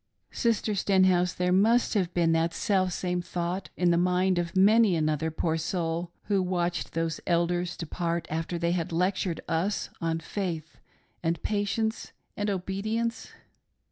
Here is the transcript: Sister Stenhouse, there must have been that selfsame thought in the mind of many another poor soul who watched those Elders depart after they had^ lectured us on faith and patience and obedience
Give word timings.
Sister 0.31 0.73
Stenhouse, 0.73 1.31
there 1.35 1.51
must 1.51 1.93
have 1.93 2.11
been 2.15 2.31
that 2.31 2.55
selfsame 2.55 3.21
thought 3.21 3.69
in 3.77 3.91
the 3.91 3.99
mind 3.99 4.39
of 4.39 4.55
many 4.55 4.95
another 4.95 5.29
poor 5.29 5.57
soul 5.57 6.09
who 6.23 6.41
watched 6.41 6.93
those 6.93 7.19
Elders 7.27 7.77
depart 7.77 8.25
after 8.31 8.57
they 8.57 8.73
had^ 8.73 8.91
lectured 8.91 9.41
us 9.47 9.91
on 10.01 10.19
faith 10.19 10.79
and 11.23 11.43
patience 11.43 12.13
and 12.35 12.49
obedience 12.49 13.31